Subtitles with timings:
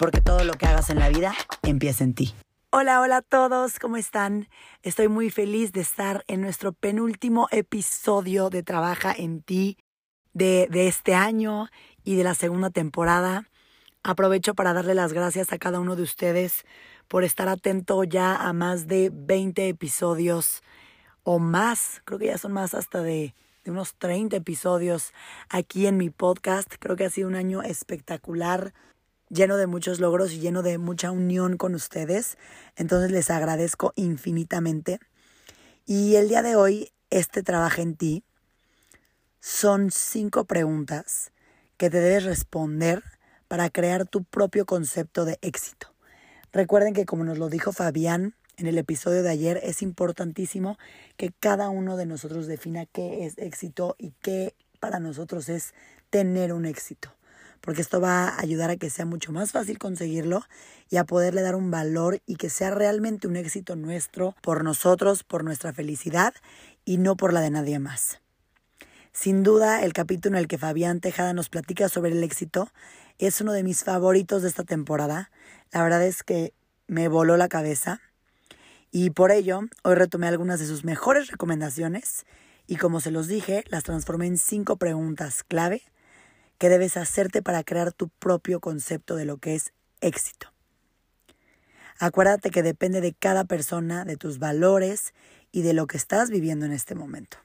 [0.00, 2.34] Porque todo lo que hagas en la vida empieza en ti.
[2.70, 4.48] Hola, hola a todos, ¿cómo están?
[4.82, 9.76] Estoy muy feliz de estar en nuestro penúltimo episodio de Trabaja en ti
[10.32, 11.68] de, de este año
[12.02, 13.50] y de la segunda temporada.
[14.02, 16.64] Aprovecho para darle las gracias a cada uno de ustedes
[17.06, 20.62] por estar atento ya a más de 20 episodios
[21.24, 23.34] o más, creo que ya son más hasta de,
[23.66, 25.12] unos 30 episodios
[25.50, 26.72] aquí en mi podcast.
[26.78, 28.72] Creo que ha sido un año espectacular
[29.30, 32.36] lleno de muchos logros y lleno de mucha unión con ustedes.
[32.76, 34.98] Entonces les agradezco infinitamente.
[35.86, 38.24] Y el día de hoy, este trabajo en ti
[39.40, 41.32] son cinco preguntas
[41.76, 43.02] que te debes responder
[43.48, 45.94] para crear tu propio concepto de éxito.
[46.52, 50.76] Recuerden que como nos lo dijo Fabián en el episodio de ayer, es importantísimo
[51.16, 55.72] que cada uno de nosotros defina qué es éxito y qué para nosotros es
[56.10, 57.14] tener un éxito
[57.60, 60.42] porque esto va a ayudar a que sea mucho más fácil conseguirlo
[60.88, 65.24] y a poderle dar un valor y que sea realmente un éxito nuestro por nosotros,
[65.24, 66.34] por nuestra felicidad
[66.84, 68.20] y no por la de nadie más.
[69.12, 72.70] Sin duda, el capítulo en el que Fabián Tejada nos platica sobre el éxito
[73.18, 75.30] es uno de mis favoritos de esta temporada.
[75.72, 76.54] La verdad es que
[76.86, 78.00] me voló la cabeza
[78.90, 82.24] y por ello hoy retomé algunas de sus mejores recomendaciones
[82.66, 85.82] y como se los dije, las transformé en cinco preguntas clave
[86.60, 89.72] que debes hacerte para crear tu propio concepto de lo que es
[90.02, 90.52] éxito.
[91.98, 95.14] Acuérdate que depende de cada persona, de tus valores
[95.52, 97.38] y de lo que estás viviendo en este momento.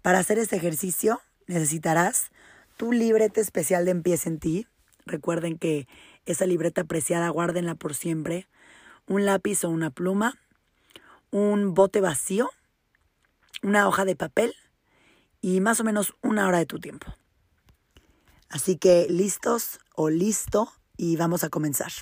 [0.00, 2.30] Para hacer este ejercicio necesitarás
[2.78, 4.66] tu libreta especial de Empieza en ti.
[5.04, 5.86] Recuerden que
[6.24, 8.48] esa libreta apreciada guárdenla por siempre.
[9.06, 10.38] Un lápiz o una pluma,
[11.30, 12.48] un bote vacío,
[13.62, 14.54] una hoja de papel
[15.42, 17.14] y más o menos una hora de tu tiempo.
[18.48, 21.92] Así que listos o listo y vamos a comenzar.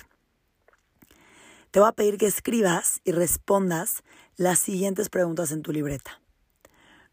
[1.71, 4.03] Te voy a pedir que escribas y respondas
[4.37, 6.21] las siguientes preguntas en tu libreta.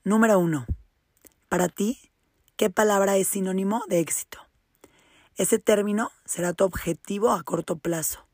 [0.04, 0.66] Número uno.
[1.48, 1.98] Para ti,
[2.56, 4.38] ¿qué palabra es sinónimo de éxito?
[5.36, 8.26] Ese término será tu objetivo a corto plazo.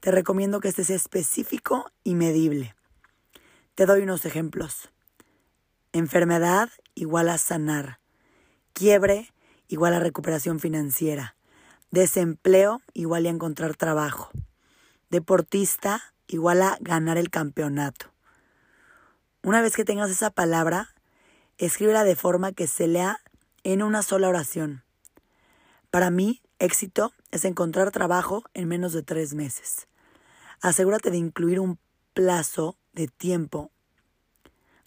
[0.00, 2.74] Te recomiendo que este sea específico y medible.
[3.74, 4.90] Te doy unos ejemplos.
[5.92, 8.00] Enfermedad igual a sanar.
[8.72, 9.31] Quiebre
[9.72, 11.34] igual a recuperación financiera.
[11.90, 14.30] Desempleo igual a encontrar trabajo.
[15.08, 18.12] Deportista igual a ganar el campeonato.
[19.42, 20.94] Una vez que tengas esa palabra,
[21.56, 23.20] escríbela de forma que se lea
[23.64, 24.84] en una sola oración.
[25.90, 29.88] Para mí, éxito es encontrar trabajo en menos de tres meses.
[30.60, 31.78] Asegúrate de incluir un
[32.12, 33.70] plazo de tiempo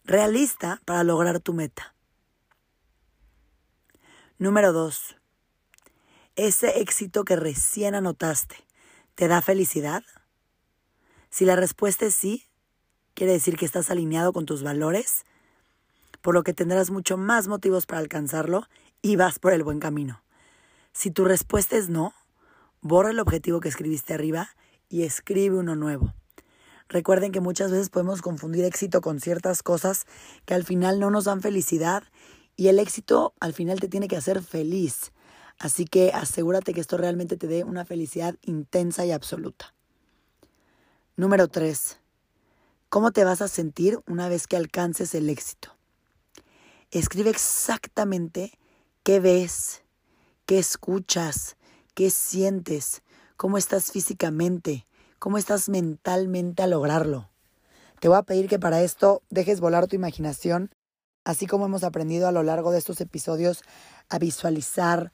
[0.03, 1.94] realista para lograr tu meta.
[4.37, 5.15] Número 2.
[6.35, 8.57] ¿Ese éxito que recién anotaste
[9.15, 10.03] te da felicidad?
[11.29, 12.43] Si la respuesta es sí,
[13.13, 15.23] quiere decir que estás alineado con tus valores,
[16.21, 18.67] por lo que tendrás mucho más motivos para alcanzarlo
[19.01, 20.21] y vas por el buen camino.
[20.91, 22.13] Si tu respuesta es no,
[22.81, 24.49] borra el objetivo que escribiste arriba
[24.89, 26.13] y escribe uno nuevo.
[26.89, 30.05] Recuerden que muchas veces podemos confundir éxito con ciertas cosas
[30.43, 32.03] que al final no nos dan felicidad
[32.55, 35.11] y el éxito al final te tiene que hacer feliz.
[35.57, 39.73] Así que asegúrate que esto realmente te dé una felicidad intensa y absoluta.
[41.15, 41.99] Número 3.
[42.89, 45.75] ¿Cómo te vas a sentir una vez que alcances el éxito?
[46.91, 48.57] Escribe exactamente
[49.03, 49.83] qué ves,
[50.45, 51.57] qué escuchas,
[51.93, 53.01] qué sientes,
[53.37, 54.85] cómo estás físicamente,
[55.19, 57.29] cómo estás mentalmente a lograrlo.
[57.99, 60.69] Te voy a pedir que para esto dejes volar tu imaginación
[61.25, 63.63] así como hemos aprendido a lo largo de estos episodios
[64.09, 65.11] a visualizar,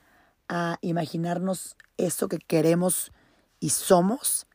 [0.48, 3.12] a imaginarnos eso que queremos
[3.60, 4.46] y somos,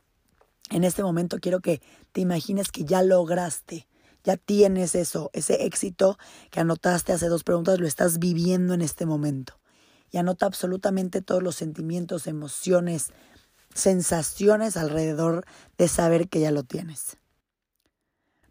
[0.71, 1.81] en este momento quiero que
[2.13, 3.89] te imagines que ya lograste,
[4.23, 6.19] ya tienes eso, ese éxito
[6.51, 9.59] que anotaste hace dos preguntas, lo estás viviendo en este momento.
[10.11, 13.13] Y anota absolutamente todos los sentimientos, emociones,
[13.75, 15.45] sensaciones alrededor
[15.79, 17.17] de saber que ya lo tienes.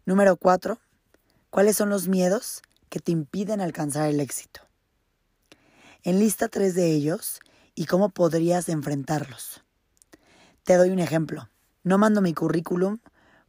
[0.06, 0.80] Número cuatro,
[1.50, 2.62] ¿cuáles son los miedos
[2.96, 4.62] que te impiden alcanzar el éxito.
[6.02, 7.40] Enlista tres de ellos
[7.74, 9.62] y cómo podrías enfrentarlos.
[10.64, 11.50] Te doy un ejemplo.
[11.82, 13.00] No mando mi currículum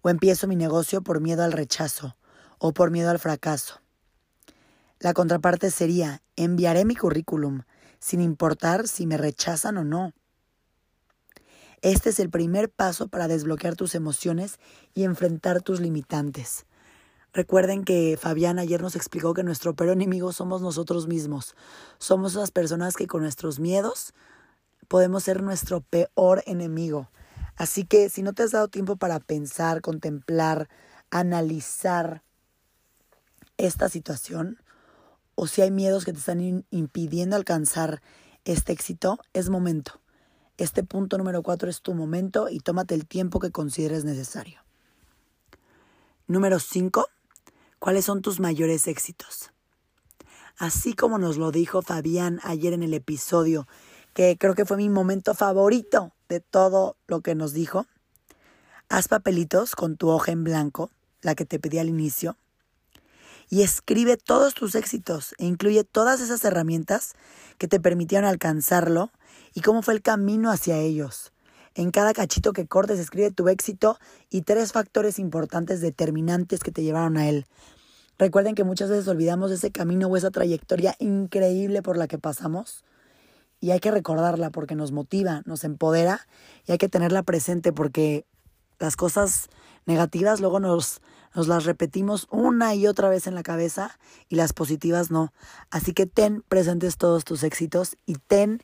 [0.01, 2.17] o empiezo mi negocio por miedo al rechazo
[2.57, 3.79] o por miedo al fracaso.
[4.99, 7.61] La contraparte sería, enviaré mi currículum,
[7.99, 10.11] sin importar si me rechazan o no.
[11.81, 14.59] Este es el primer paso para desbloquear tus emociones
[14.93, 16.65] y enfrentar tus limitantes.
[17.37, 21.55] Recuerden que Fabián ayer nos explicó que nuestro peor enemigo somos nosotros mismos.
[21.99, 24.15] Somos esas personas que con nuestros miedos
[24.87, 27.11] podemos ser nuestro peor enemigo.
[27.55, 30.67] Así que si no te has dado tiempo para pensar, contemplar,
[31.11, 32.23] analizar
[33.57, 34.57] esta situación,
[35.35, 38.01] o si hay miedos que te están impidiendo alcanzar
[38.45, 40.01] este éxito, es momento.
[40.57, 44.59] Este punto número cuatro es tu momento y tómate el tiempo que consideres necesario.
[46.25, 47.07] Número cinco,
[47.79, 49.51] ¿cuáles son tus mayores éxitos?
[50.57, 53.67] Así como nos lo dijo Fabián ayer en el episodio,
[54.13, 57.85] que creo que fue mi momento favorito de todo lo que nos dijo,
[58.89, 60.89] haz papelitos con tu hoja en blanco,
[61.21, 62.37] la que te pedí al inicio,
[63.49, 67.13] y escribe todos tus éxitos e incluye todas esas herramientas
[67.57, 69.11] que te permitieron alcanzarlo
[69.53, 71.31] y cómo fue el camino hacia ellos.
[71.77, 73.99] En cada cachito que cortes escribe tu éxito
[74.31, 77.45] y tres factores importantes determinantes que te llevaron a él.
[78.17, 82.83] Recuerden que muchas veces olvidamos ese camino o esa trayectoria increíble por la que pasamos
[83.59, 86.27] y hay que recordarla porque nos motiva, nos empodera
[86.65, 88.25] y hay que tenerla presente porque
[88.79, 89.47] las cosas
[89.85, 90.99] negativas luego nos,
[91.35, 93.99] nos las repetimos una y otra vez en la cabeza
[94.29, 95.31] y las positivas no.
[95.69, 98.63] Así que ten presentes todos tus éxitos y ten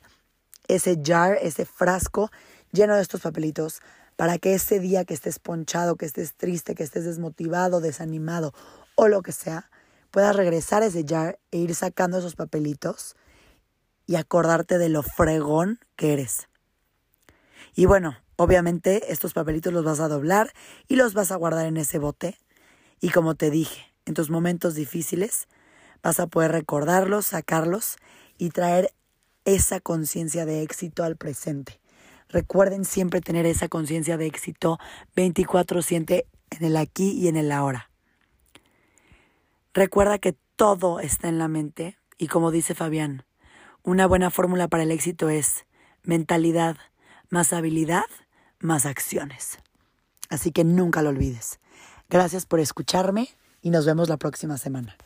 [0.66, 2.32] ese jar, ese frasco
[2.74, 3.80] lleno de estos papelitos
[4.16, 8.52] para que ese día que estés ponchado, que estés triste, que estés desmotivado, desanimado
[8.96, 9.70] o lo que sea,
[10.10, 13.16] puedas regresar a ese jar e ir sacando esos papelitos
[14.06, 16.48] y acordarte de lo fregón que eres.
[17.74, 20.52] Y bueno, obviamente estos papelitos los vas a doblar
[20.86, 22.38] y los vas a guardar en ese bote.
[23.00, 25.48] Y como te dije, en tus momentos difíciles
[26.02, 27.96] vas a poder recordarlos, sacarlos
[28.38, 28.92] y traer
[29.44, 31.80] esa conciencia de éxito al presente.
[32.34, 34.80] Recuerden siempre tener esa conciencia de éxito
[35.14, 37.90] 24/7 en el aquí y en el ahora.
[39.72, 43.22] Recuerda que todo está en la mente y como dice Fabián,
[43.84, 45.64] una buena fórmula para el éxito es
[46.02, 46.76] mentalidad
[47.30, 48.06] más habilidad
[48.58, 49.60] más acciones.
[50.28, 51.60] Así que nunca lo olvides.
[52.10, 53.28] Gracias por escucharme
[53.62, 54.96] y nos vemos la próxima semana.